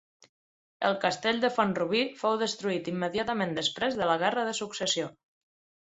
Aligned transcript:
El 0.87 0.95
castell 1.03 1.41
de 1.43 1.51
Font-rubí 1.57 2.01
fou 2.23 2.39
destruït 2.45 2.91
immediatament 2.95 3.55
després 3.59 3.99
de 4.01 4.09
la 4.13 4.19
Guerra 4.25 4.47
de 4.49 4.57
Successió. 4.65 5.15